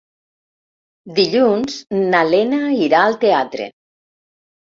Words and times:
Dilluns 1.19 1.75
na 2.13 2.21
Lena 2.29 2.61
irà 2.87 3.03
al 3.09 3.19
teatre. 3.25 3.69